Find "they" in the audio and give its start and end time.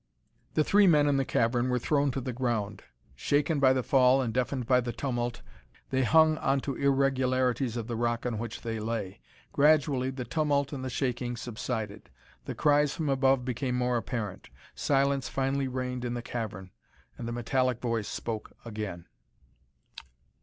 5.91-6.01, 8.61-8.79